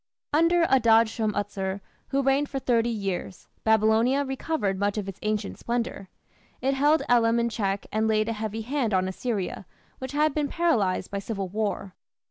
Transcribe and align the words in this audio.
Under 0.33 0.63
Adad 0.67 1.09
shum 1.09 1.31
utsur, 1.33 1.79
who 2.07 2.23
reigned 2.23 2.49
for 2.49 2.57
thirty 2.57 2.89
years, 2.89 3.47
Babylonia 3.63 4.25
recovered 4.25 4.79
much 4.79 4.97
of 4.97 5.07
its 5.07 5.19
ancient 5.21 5.59
splendour. 5.59 6.09
It 6.59 6.73
held 6.73 7.03
Elam 7.07 7.39
in 7.39 7.49
check 7.49 7.85
and 7.91 8.07
laid 8.07 8.27
a 8.27 8.33
heavy 8.33 8.61
hand 8.63 8.95
on 8.95 9.07
Assyria, 9.07 9.67
which 9.99 10.13
had 10.13 10.33
been 10.33 10.47
paralysed 10.47 11.11
by 11.11 11.19
civil 11.19 11.49
war. 11.49 11.93